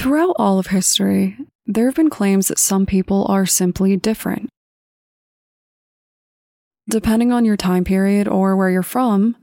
[0.00, 4.48] Throughout all of history, there have been claims that some people are simply different.
[6.88, 9.36] Depending on your time period or where you're from,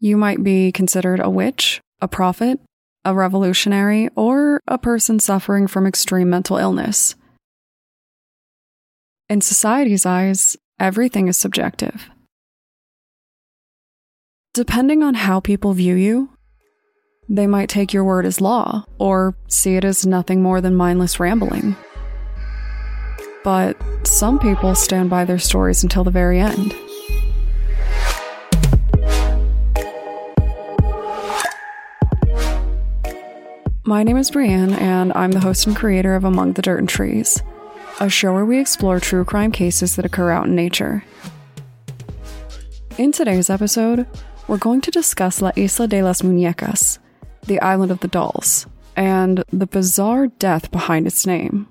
[0.00, 2.58] you might be considered a witch, a prophet,
[3.04, 7.14] a revolutionary, or a person suffering from extreme mental illness.
[9.28, 12.08] In society's eyes, everything is subjective.
[14.54, 16.30] Depending on how people view you,
[17.28, 21.20] they might take your word as law or see it as nothing more than mindless
[21.20, 21.76] rambling.
[23.44, 23.76] But
[24.06, 26.74] some people stand by their stories until the very end.
[33.84, 36.88] My name is Brienne, and I'm the host and creator of Among the Dirt and
[36.88, 37.42] Trees,
[38.00, 41.04] a show where we explore true crime cases that occur out in nature.
[42.96, 44.06] In today's episode,
[44.46, 46.98] we're going to discuss La Isla de las Muñecas,
[47.46, 51.66] the Island of the Dolls, and the bizarre death behind its name.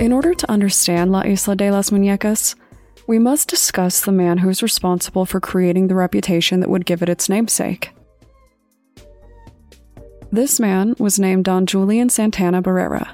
[0.00, 2.54] In order to understand La Isla de las Muñecas,
[3.06, 7.02] we must discuss the man who is responsible for creating the reputation that would give
[7.02, 7.90] it its namesake.
[10.32, 13.10] This man was named Don Julian Santana Barrera.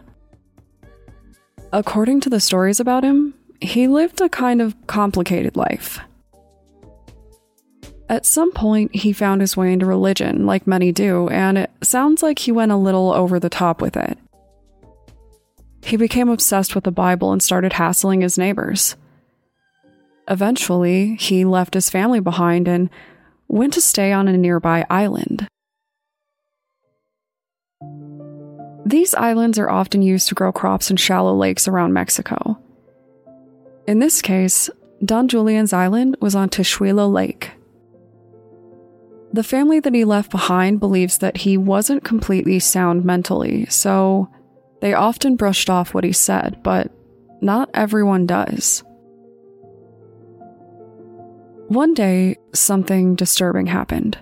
[1.73, 5.99] According to the stories about him, he lived a kind of complicated life.
[8.09, 12.23] At some point, he found his way into religion, like many do, and it sounds
[12.23, 14.17] like he went a little over the top with it.
[15.83, 18.97] He became obsessed with the Bible and started hassling his neighbors.
[20.29, 22.91] Eventually, he left his family behind and
[23.49, 25.47] went to stay on a nearby island.
[28.85, 32.59] These islands are often used to grow crops in shallow lakes around Mexico.
[33.89, 34.71] In this case,
[35.05, 37.51] Don Julian's island was on Teshuilo Lake.
[39.37, 44.31] The family that he left behind believes that he wasn't completely sound mentally, so
[44.81, 46.91] they often brushed off what he said, but
[47.43, 48.83] not everyone does.
[51.69, 54.17] One day, something disturbing happened.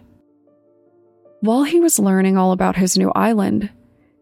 [1.43, 3.71] While he was learning all about his new island,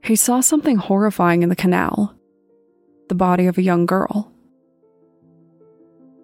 [0.05, 2.15] he saw something horrifying in the canal
[3.09, 4.32] the body of a young girl.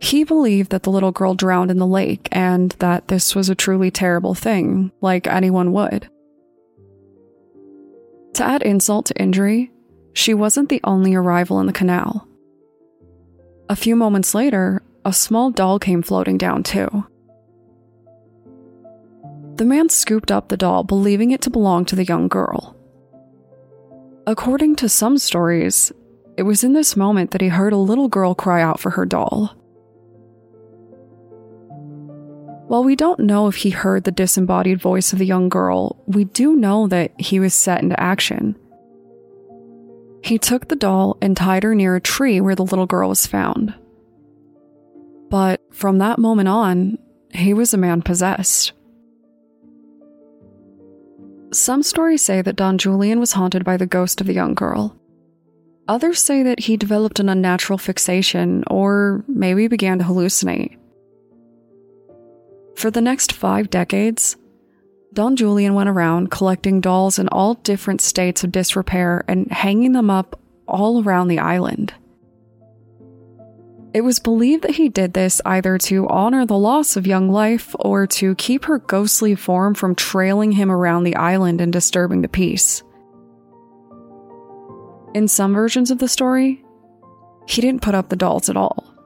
[0.00, 3.54] He believed that the little girl drowned in the lake and that this was a
[3.54, 6.08] truly terrible thing, like anyone would.
[8.34, 9.72] To add insult to injury,
[10.12, 12.28] she wasn't the only arrival in the canal.
[13.68, 17.06] A few moments later, a small doll came floating down too.
[19.56, 22.76] The man scooped up the doll, believing it to belong to the young girl.
[24.26, 25.90] According to some stories,
[26.36, 29.04] it was in this moment that he heard a little girl cry out for her
[29.04, 29.56] doll.
[32.68, 36.24] While we don't know if he heard the disembodied voice of the young girl, we
[36.24, 38.56] do know that he was set into action.
[40.22, 43.26] He took the doll and tied her near a tree where the little girl was
[43.26, 43.72] found.
[45.30, 46.98] But from that moment on,
[47.32, 48.72] he was a man possessed.
[51.50, 54.94] Some stories say that Don Julian was haunted by the ghost of the young girl.
[55.88, 60.76] Others say that he developed an unnatural fixation or maybe began to hallucinate.
[62.78, 64.36] For the next five decades,
[65.12, 70.10] Don Julian went around collecting dolls in all different states of disrepair and hanging them
[70.10, 71.92] up all around the island.
[73.92, 77.74] It was believed that he did this either to honor the loss of young life
[77.80, 82.28] or to keep her ghostly form from trailing him around the island and disturbing the
[82.28, 82.84] peace.
[85.14, 86.64] In some versions of the story,
[87.48, 88.97] he didn't put up the dolls at all.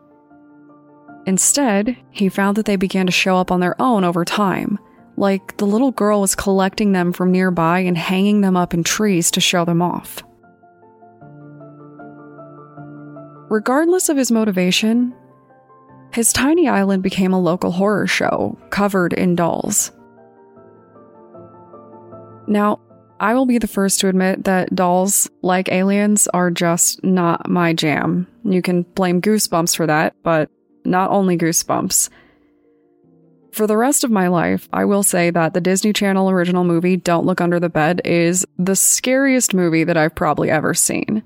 [1.27, 4.79] Instead, he found that they began to show up on their own over time,
[5.17, 9.31] like the little girl was collecting them from nearby and hanging them up in trees
[9.31, 10.23] to show them off.
[13.49, 15.15] Regardless of his motivation,
[16.13, 19.93] his tiny island became a local horror show covered in dolls.
[22.47, 22.81] Now,
[23.21, 27.73] I will be the first to admit that dolls, like aliens, are just not my
[27.73, 28.27] jam.
[28.45, 30.51] You can blame Goosebumps for that, but
[30.85, 32.09] not only Goosebumps.
[33.53, 36.97] For the rest of my life, I will say that the Disney Channel original movie
[36.97, 41.23] Don't Look Under the Bed is the scariest movie that I've probably ever seen.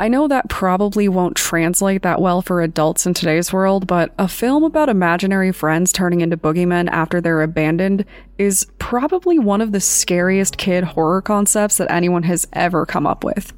[0.00, 4.26] I know that probably won't translate that well for adults in today's world, but a
[4.26, 8.04] film about imaginary friends turning into boogeymen after they're abandoned
[8.36, 13.22] is probably one of the scariest kid horror concepts that anyone has ever come up
[13.22, 13.52] with.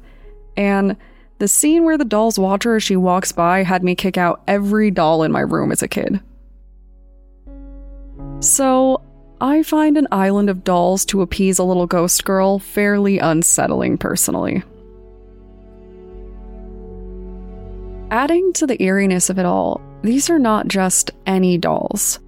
[0.55, 0.95] And
[1.39, 4.41] the scene where the dolls watch her as she walks by had me kick out
[4.47, 6.19] every doll in my room as a kid.
[8.39, 9.01] So,
[9.39, 14.63] I find an island of dolls to appease a little ghost girl fairly unsettling personally.
[18.09, 22.19] Adding to the eeriness of it all, these are not just any dolls.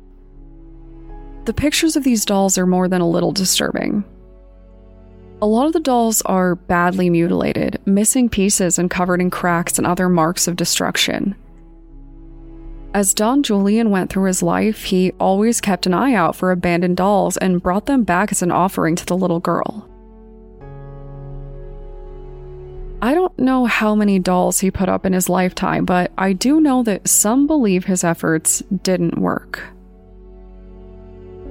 [1.46, 4.04] The pictures of these dolls are more than a little disturbing.
[5.42, 9.88] A lot of the dolls are badly mutilated, missing pieces, and covered in cracks and
[9.88, 11.34] other marks of destruction.
[12.94, 16.98] As Don Julian went through his life, he always kept an eye out for abandoned
[16.98, 19.88] dolls and brought them back as an offering to the little girl.
[23.02, 26.60] I don't know how many dolls he put up in his lifetime, but I do
[26.60, 29.64] know that some believe his efforts didn't work.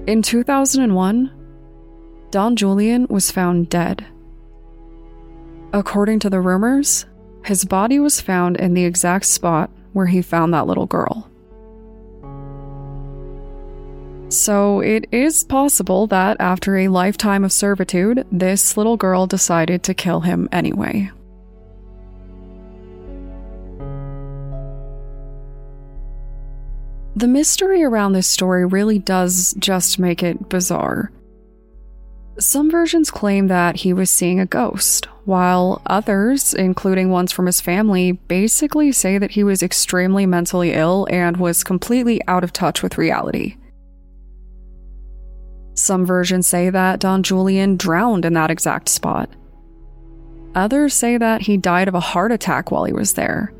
[0.07, 1.31] In 2001,
[2.31, 4.05] Don Julian was found dead.
[5.73, 7.07] According to the rumors,
[7.45, 11.31] his body was found in the exact spot where he found that little girl.
[14.31, 19.95] So it is possible that after a lifetime of servitude, this little girl decided to
[19.95, 21.11] kill him anyway.
[27.17, 31.11] The mystery around this story really does just make it bizarre.
[32.41, 37.61] Some versions claim that he was seeing a ghost, while others, including ones from his
[37.61, 42.81] family, basically say that he was extremely mentally ill and was completely out of touch
[42.81, 43.57] with reality.
[45.75, 49.31] Some versions say that Don Julian drowned in that exact spot.
[50.55, 53.53] Others say that he died of a heart attack while he was there.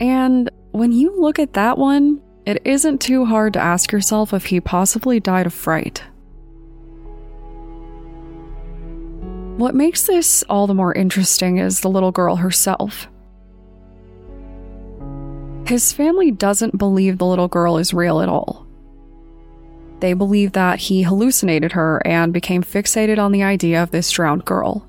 [0.00, 4.46] And when you look at that one, it isn't too hard to ask yourself if
[4.46, 6.02] he possibly died of fright.
[9.62, 13.06] What makes this all the more interesting is the little girl herself.
[15.68, 18.66] His family doesn't believe the little girl is real at all.
[20.00, 24.44] They believe that he hallucinated her and became fixated on the idea of this drowned
[24.44, 24.84] girl.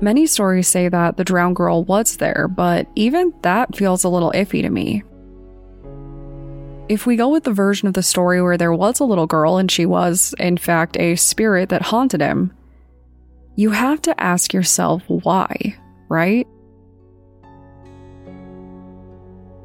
[0.00, 4.30] Many stories say that the drowned girl was there, but even that feels a little
[4.36, 5.02] iffy to me.
[6.88, 9.56] If we go with the version of the story where there was a little girl
[9.56, 12.52] and she was, in fact, a spirit that haunted him,
[13.56, 15.76] you have to ask yourself why,
[16.08, 16.46] right?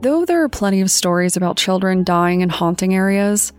[0.01, 3.53] Though there are plenty of stories about children dying in haunting areas,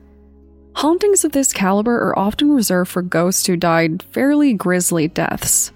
[0.75, 5.71] hauntings of this caliber are often reserved for ghosts who died fairly grisly deaths.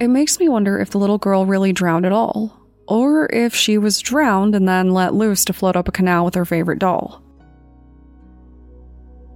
[0.00, 2.57] It makes me wonder if the little girl really drowned at all,
[2.88, 6.34] or if she was drowned and then let loose to float up a canal with
[6.34, 7.22] her favorite doll.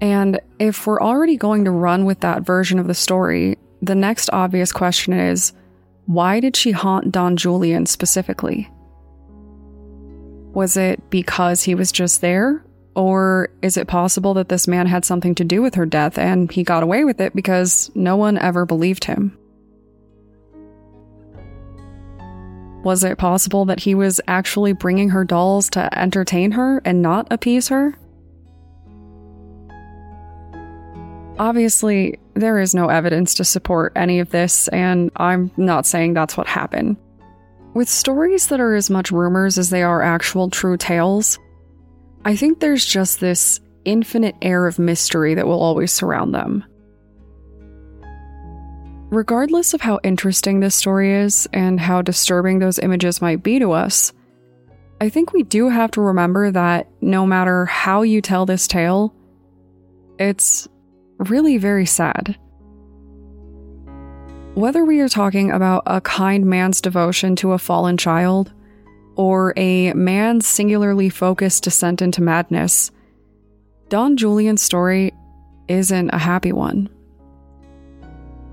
[0.01, 4.31] And if we're already going to run with that version of the story, the next
[4.33, 5.53] obvious question is
[6.07, 8.69] why did she haunt Don Julian specifically?
[10.55, 12.65] Was it because he was just there?
[12.97, 16.51] Or is it possible that this man had something to do with her death and
[16.51, 19.39] he got away with it because no one ever believed him?
[22.82, 27.29] Was it possible that he was actually bringing her dolls to entertain her and not
[27.31, 27.96] appease her?
[31.38, 36.37] Obviously, there is no evidence to support any of this, and I'm not saying that's
[36.37, 36.96] what happened.
[37.75, 41.38] With stories that are as much rumors as they are actual true tales,
[42.24, 46.65] I think there's just this infinite air of mystery that will always surround them.
[49.13, 53.73] Regardless of how interesting this story is and how disturbing those images might be to
[53.73, 54.15] us,
[55.03, 59.15] I think we do have to remember that no matter how you tell this tale,
[60.19, 60.67] it's
[61.19, 62.39] really very sad.
[64.55, 68.51] Whether we are talking about a kind man's devotion to a fallen child,
[69.17, 72.91] or a man's singularly focused descent into madness,
[73.91, 75.13] Don Julian's story
[75.69, 76.89] isn't a happy one.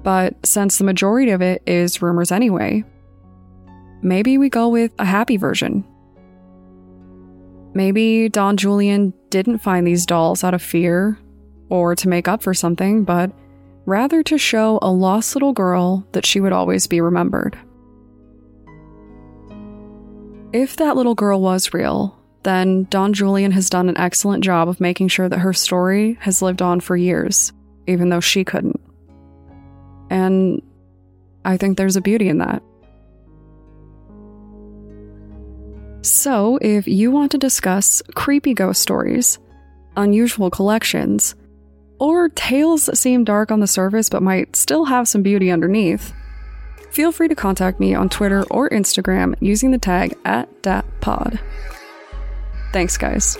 [0.03, 2.83] But since the majority of it is rumors anyway,
[4.01, 5.85] maybe we go with a happy version.
[7.73, 11.19] Maybe Don Julian didn't find these dolls out of fear
[11.69, 13.31] or to make up for something, but
[13.85, 17.57] rather to show a lost little girl that she would always be remembered.
[20.51, 24.79] If that little girl was real, then Don Julian has done an excellent job of
[24.79, 27.53] making sure that her story has lived on for years,
[27.85, 28.81] even though she couldn't.
[30.09, 30.61] And
[31.45, 32.61] I think there's a beauty in that.
[36.01, 39.37] So, if you want to discuss creepy ghost stories,
[39.97, 41.35] unusual collections,
[41.99, 46.13] or tales that seem dark on the surface but might still have some beauty underneath,
[46.91, 51.39] feel free to contact me on Twitter or Instagram using the tag at DatPod.
[52.71, 53.37] Thanks, guys.